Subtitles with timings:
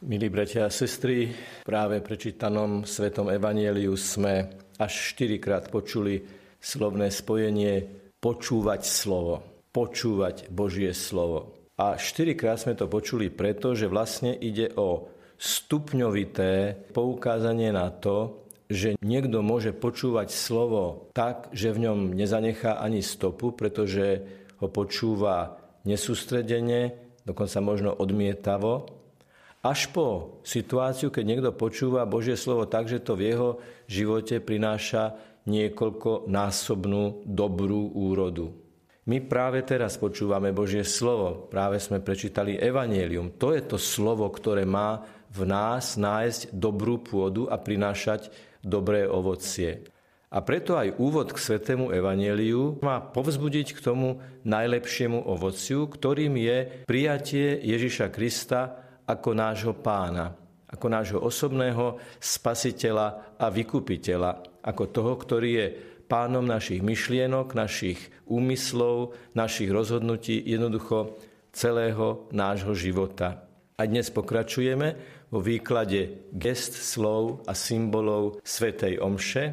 [0.00, 1.28] Milí bratia a sestry,
[1.60, 4.48] práve prečítanom Svetom Evanieliu sme
[4.80, 6.24] až štyrikrát počuli
[6.56, 7.84] slovné spojenie
[8.16, 11.68] počúvať slovo, počúvať Božie slovo.
[11.76, 18.96] A štyrikrát sme to počuli preto, že vlastne ide o stupňovité poukázanie na to, že
[19.04, 24.24] niekto môže počúvať slovo tak, že v ňom nezanechá ani stopu, pretože
[24.64, 26.96] ho počúva nesústredene,
[27.28, 28.99] dokonca možno odmietavo,
[29.60, 33.50] až po situáciu, keď niekto počúva Božie slovo tak, že to v jeho
[33.84, 38.52] živote prináša niekoľko násobnú dobrú úrodu.
[39.08, 43.32] My práve teraz počúvame Božie slovo, práve sme prečítali Evangelium.
[43.40, 45.02] To je to slovo, ktoré má
[45.32, 48.28] v nás nájsť dobrú pôdu a prinášať
[48.60, 49.88] dobré ovocie.
[50.30, 56.86] A preto aj úvod k svetému evaneliu má povzbudiť k tomu najlepšiemu ovociu, ktorým je
[56.86, 60.30] prijatie Ježiša Krista ako nášho pána,
[60.70, 65.66] ako nášho osobného spasiteľa a vykupiteľa, ako toho, ktorý je
[66.06, 67.98] pánom našich myšlienok, našich
[68.30, 71.18] úmyslov, našich rozhodnutí, jednoducho
[71.50, 73.50] celého nášho života.
[73.74, 74.88] A dnes pokračujeme
[75.30, 79.44] vo výklade gest, slov a symbolov Svetej Omše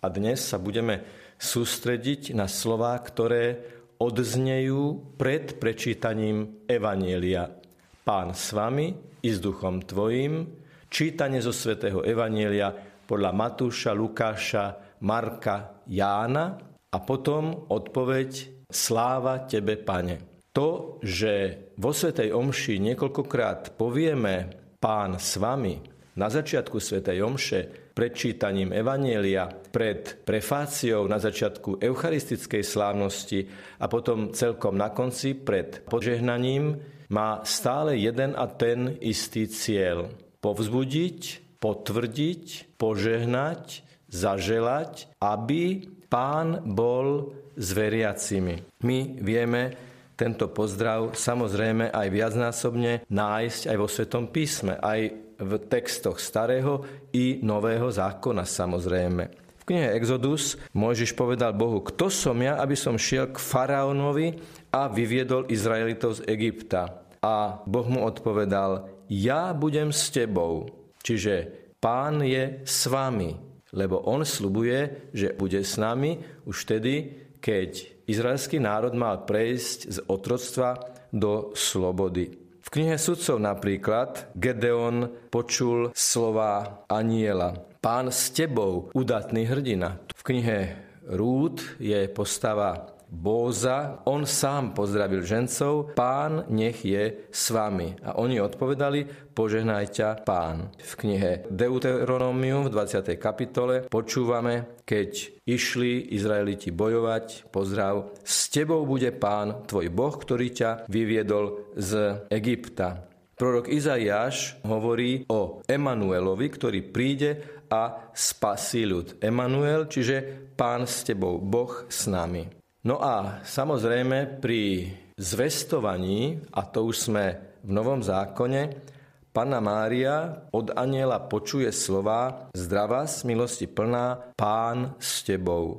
[0.00, 1.04] a dnes sa budeme
[1.36, 3.58] sústrediť na slová, ktoré
[3.98, 7.61] odznejú pred prečítaním Evanielia.
[8.02, 8.90] Pán s vami
[9.22, 10.42] i s duchom tvojim.
[10.90, 12.74] Čítanie zo svätého Evanielia
[13.06, 16.58] podľa Matúša, Lukáša, Marka, Jána
[16.90, 20.42] a potom odpoveď Sláva tebe, pane.
[20.50, 24.50] To, že vo Svetej Omši niekoľkokrát povieme
[24.82, 25.78] Pán s vami
[26.18, 27.60] na začiatku Svetej Omše
[27.94, 33.46] pred čítaním Evanielia, pred prefáciou na začiatku eucharistickej slávnosti
[33.78, 36.82] a potom celkom na konci pred požehnaním
[37.12, 40.08] má stále jeden a ten istý cieľ.
[40.40, 41.20] Povzbudiť,
[41.60, 48.64] potvrdiť, požehnať, zaželať, aby pán bol s veriacimi.
[48.82, 49.76] My vieme
[50.16, 55.00] tento pozdrav samozrejme aj viacnásobne nájsť aj vo Svetom písme, aj
[55.42, 59.24] v textoch starého i nového zákona samozrejme.
[59.62, 64.38] V knihe Exodus Mojžiš povedal Bohu, kto som ja, aby som šiel k faraónovi
[64.74, 67.01] a vyviedol Izraelitov z Egypta.
[67.22, 70.66] A Boh mu odpovedal, ja budem s tebou.
[71.06, 73.38] Čiže pán je s vami,
[73.70, 76.94] lebo on slubuje, že bude s nami už vtedy,
[77.38, 77.70] keď
[78.10, 80.78] izraelský národ mal prejsť z otroctva
[81.14, 82.38] do slobody.
[82.62, 87.58] V knihe sudcov napríklad Gedeon počul slova aniela.
[87.82, 89.98] Pán s tebou, udatný hrdina.
[90.14, 90.58] V knihe
[91.02, 97.92] Rúd je postava Bóza, on sám pozdravil žencov, pán nech je s vami.
[98.00, 99.04] A oni odpovedali,
[99.36, 100.72] požehnaj ťa pán.
[100.80, 103.12] V knihe Deuteronomium v 20.
[103.20, 110.70] kapitole počúvame, keď išli Izraeliti bojovať, pozdrav, s tebou bude pán, tvoj Boh, ktorý ťa
[110.88, 113.12] vyviedol z Egypta.
[113.36, 119.20] Prorok Izaiáš hovorí o Emanuelovi, ktorý príde a spasí ľud.
[119.20, 122.61] Emanuel, čiže pán s tebou, Boh s nami.
[122.82, 127.24] No a samozrejme pri zvestovaní, a to už sme
[127.62, 128.90] v Novom zákone,
[129.30, 135.78] Panna Mária od aniela počuje slova Zdravá z milosti plná, Pán s tebou.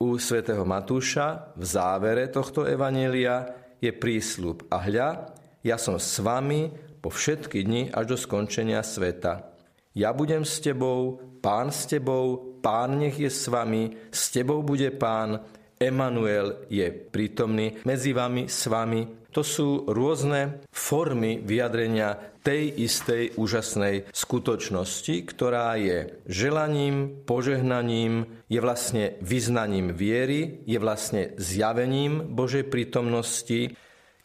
[0.00, 3.44] U svätého Matúša v závere tohto evanelia
[3.76, 6.72] je prísľub a hľa, ja som s vami
[7.04, 9.44] po všetky dni až do skončenia sveta.
[9.92, 14.88] Ja budem s tebou, pán s tebou, pán nech je s vami, s tebou bude
[14.96, 15.44] pán,
[15.80, 19.32] Emanuel je prítomný medzi vami, s vami.
[19.32, 29.16] To sú rôzne formy vyjadrenia tej istej úžasnej skutočnosti, ktorá je želaním, požehnaním, je vlastne
[29.24, 33.72] vyznaním viery, je vlastne zjavením Božej prítomnosti.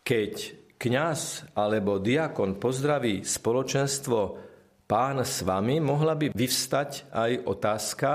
[0.04, 0.34] Keď
[0.76, 4.20] kňaz alebo diakon pozdraví spoločenstvo
[4.92, 8.10] pán s vami, mohla by vyvstať aj otázka,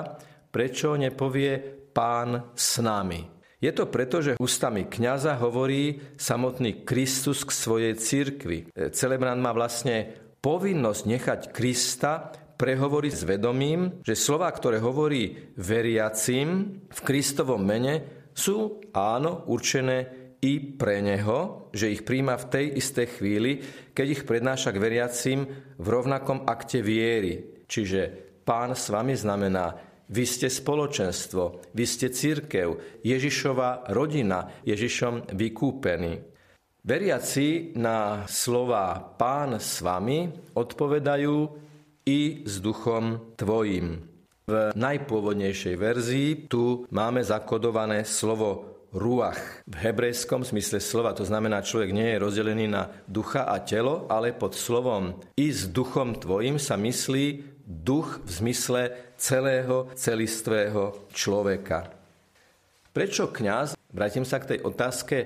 [0.52, 3.40] prečo nepovie pán s nami.
[3.60, 8.72] Je to preto, že ústami kňaza hovorí samotný Kristus k svojej cirkvi.
[8.72, 10.08] E, celebrant má vlastne
[10.40, 18.80] povinnosť nechať Krista prehovoriť s vedomím, že slova, ktoré hovorí veriacim v Kristovom mene, sú
[18.96, 23.60] áno určené i pre neho, že ich príjma v tej istej chvíli,
[23.92, 25.40] keď ich prednáša k veriacim
[25.76, 27.64] v rovnakom akte viery.
[27.68, 28.00] Čiže
[28.48, 36.26] pán s vami znamená vy ste spoločenstvo, vy ste církev, Ježišova rodina, Ježišom vykúpený.
[36.80, 41.36] Veriaci na slova Pán s vami odpovedajú
[42.08, 44.02] i s duchom tvojim.
[44.50, 49.62] V najpôvodnejšej verzii tu máme zakodované slovo ruach.
[49.70, 54.34] V hebrejskom smysle slova to znamená, človek nie je rozdelený na ducha a telo, ale
[54.34, 58.82] pod slovom i s duchom tvojim sa myslí duch v zmysle
[59.14, 61.94] celého celistvého človeka.
[62.90, 65.16] Prečo kňaz, vrátim sa k tej otázke,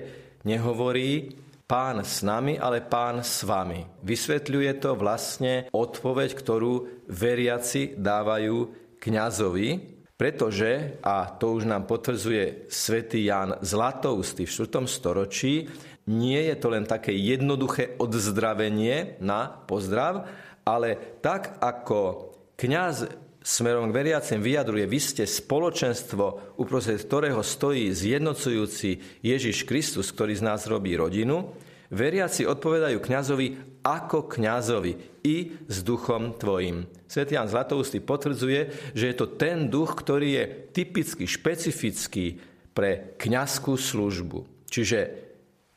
[0.45, 1.33] nehovorí
[1.65, 3.81] pán s nami, ale pán s vami.
[4.05, 6.73] Vysvetľuje to vlastne odpoveď, ktorú
[7.09, 8.57] veriaci dávajú
[9.01, 14.85] kňazovi, pretože, a to už nám potvrdzuje svätý Ján Zlatoustý v 4.
[14.85, 15.67] storočí,
[16.05, 20.29] nie je to len také jednoduché odzdravenie na pozdrav,
[20.61, 23.11] ale tak ako kňaz
[23.45, 30.43] smerom k veriacim vyjadruje, vy ste spoločenstvo, uprostred ktorého stojí zjednocujúci Ježiš Kristus, ktorý z
[30.43, 31.53] nás robí rodinu,
[31.93, 33.47] veriaci odpovedajú kňazovi
[33.85, 36.89] ako kňazovi i s duchom tvojim.
[37.05, 42.41] Svetý Jan Zlatoustý potvrdzuje, že je to ten duch, ktorý je typicky, špecifický
[42.73, 44.65] pre kňazskú službu.
[44.65, 44.99] Čiže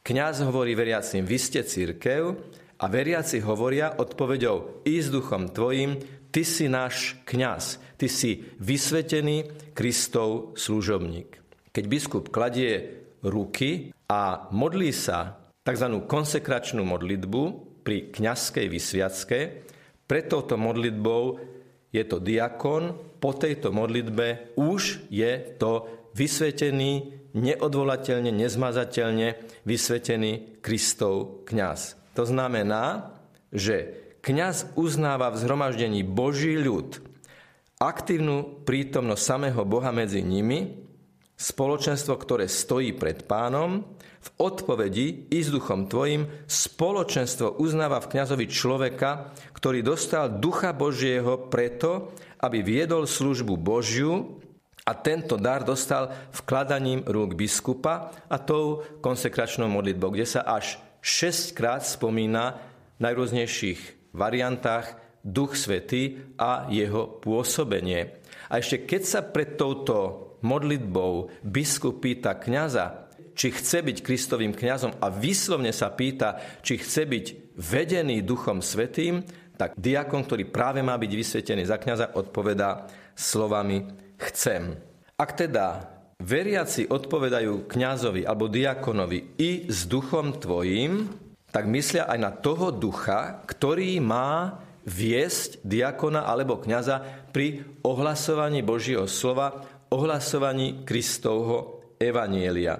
[0.00, 2.32] kňaz hovorí veriacim, vy ste církev
[2.78, 5.98] a veriaci hovoria odpovedou i s duchom tvojim,
[6.28, 11.40] Ty si náš kňaz, ty si vysvetený Kristov služobník.
[11.72, 15.88] Keď biskup kladie ruky a modlí sa tzv.
[16.04, 17.42] konsekračnú modlitbu
[17.80, 19.38] pri kňazskej vysviacke,
[20.04, 21.40] pred touto modlitbou
[21.88, 29.28] je to diakon, po tejto modlitbe už je to vysvetený, neodvolateľne, nezmazateľne
[29.64, 31.97] vysvetený Kristov kňaz.
[32.18, 33.14] To znamená,
[33.54, 33.94] že
[34.26, 36.98] kňaz uznáva v zhromaždení Boží ľud,
[37.78, 40.82] aktívnu prítomnosť samého Boha medzi nimi,
[41.38, 43.86] spoločenstvo, ktoré stojí pred pánom,
[44.18, 51.46] v odpovedi i s duchom tvojim spoločenstvo uznáva v kňazovi človeka, ktorý dostal ducha Božieho
[51.46, 52.10] preto,
[52.42, 54.42] aby viedol službu Božiu
[54.82, 61.84] a tento dar dostal vkladaním rúk biskupa a tou konsekračnou modlitbou, kde sa až šestkrát
[61.84, 62.58] spomína
[62.98, 68.22] najrôznejších variantách Duch Svetý a jeho pôsobenie.
[68.48, 74.98] A ešte keď sa pred touto modlitbou biskup pýta kňaza, či chce byť Kristovým kňazom
[74.98, 79.22] a vyslovne sa pýta, či chce byť vedený Duchom Svetým,
[79.54, 83.86] tak diakon, ktorý práve má byť vysvetený za kňaza, odpovedá slovami
[84.18, 84.78] chcem.
[85.18, 91.06] Ak teda veriaci odpovedajú kňazovi alebo diakonovi i s duchom tvojim,
[91.48, 99.08] tak myslia aj na toho ducha, ktorý má viesť diakona alebo kňaza pri ohlasovaní Božieho
[99.08, 102.76] slova, ohlasovaní Kristovho evanielia.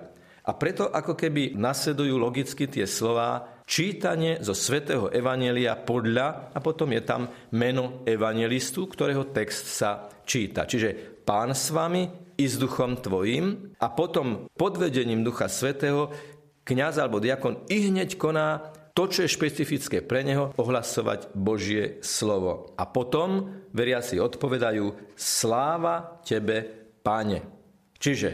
[0.49, 6.89] A preto ako keby nasledujú logicky tie slova čítanie zo svätého evanielia podľa a potom
[6.97, 10.65] je tam meno evangelistu, ktorého text sa číta.
[10.65, 16.15] Čiže pán s vami i s duchom tvojim a potom pod vedením ducha svätého
[16.63, 22.75] kňaz alebo diakon i hneď koná to, čo je špecifické pre neho, ohlasovať Božie slovo.
[22.75, 26.67] A potom veriaci odpovedajú sláva tebe,
[26.99, 27.47] páne.
[27.95, 28.31] Čiže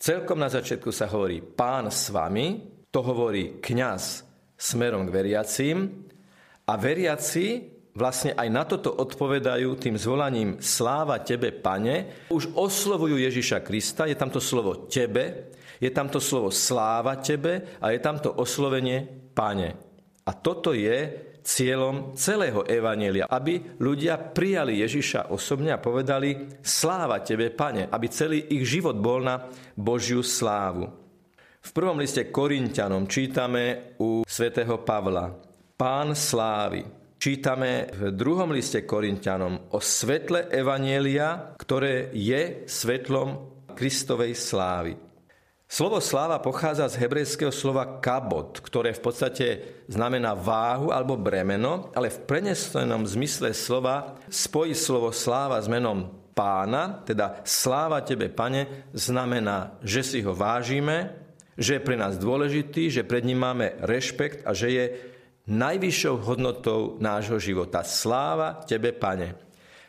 [0.00, 4.24] celkom na začiatku sa hovorí pán s vami, to hovorí kňaz
[4.56, 6.08] smerom k veriacím
[6.64, 12.28] a veriaci vlastne aj na toto odpovedajú tým zvolaním sláva tebe, pane.
[12.28, 15.50] Už oslovujú Ježiša Krista, je tam to slovo tebe,
[15.80, 19.72] je tam to slovo sláva tebe a je tam to oslovenie pane.
[20.28, 27.54] A toto je cieľom celého Evanielia, aby ľudia prijali Ježiša osobne a povedali sláva tebe,
[27.54, 29.46] pane, aby celý ich život bol na
[29.78, 30.90] Božiu slávu.
[31.66, 35.30] V prvom liste Korintianom čítame u svätého Pavla
[35.76, 37.05] Pán slávy.
[37.26, 44.94] Čítame v druhom liste Korintianom o svetle Evanielia, ktoré je svetlom Kristovej slávy.
[45.66, 49.46] Slovo sláva pochádza z hebrejského slova kabot, ktoré v podstate
[49.90, 57.02] znamená váhu alebo bremeno, ale v prenesenom zmysle slova spojí slovo sláva s menom pána,
[57.02, 61.26] teda sláva tebe, pane, znamená, že si ho vážime,
[61.58, 64.86] že je pre nás dôležitý, že pred ním máme rešpekt a že je
[65.46, 67.86] najvyššou hodnotou nášho života.
[67.86, 69.46] Sláva tebe, pane.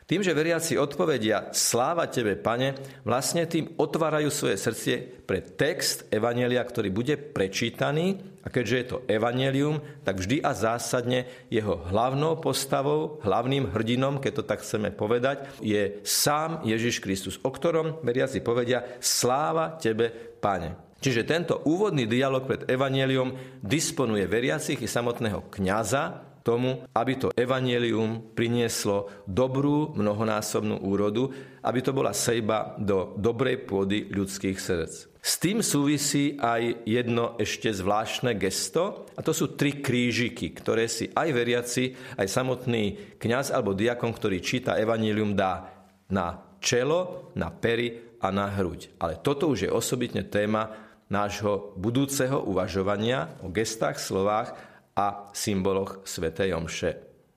[0.07, 6.63] Tým, že veriaci odpovedia sláva Tebe, Pane, vlastne tým otvárajú svoje srdcie pre text Evanelia,
[6.63, 13.19] ktorý bude prečítaný a keďže je to Evangelium, tak vždy a zásadne jeho hlavnou postavou,
[13.19, 18.87] hlavným hrdinom, keď to tak chceme povedať, je sám Ježiš Kristus, o ktorom veriaci povedia
[19.03, 20.07] sláva Tebe,
[20.39, 20.86] Pane.
[20.97, 28.31] Čiže tento úvodný dialog pred evanelium disponuje veriacich i samotného kňaza tomu, aby to evanelium
[28.31, 31.27] prinieslo dobrú mnohonásobnú úrodu,
[31.59, 34.93] aby to bola sejba do dobrej pôdy ľudských srdc.
[35.19, 41.11] S tým súvisí aj jedno ešte zvláštne gesto, a to sú tri krížiky, ktoré si
[41.11, 45.67] aj veriaci, aj samotný kňaz alebo diakon, ktorý číta evanílium, dá
[46.07, 48.95] na čelo, na pery a na hruď.
[49.03, 54.55] Ale toto už je osobitne téma nášho budúceho uvažovania o gestách, slovách
[54.97, 56.91] a symboloch Svetej Omše.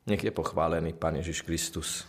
[0.07, 2.09] Nech je pochválený Pán Ježiš Kristus.